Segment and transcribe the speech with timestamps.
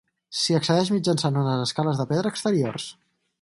[0.37, 2.89] S'hi accedeix mitjançant unes escales de pedra exteriors.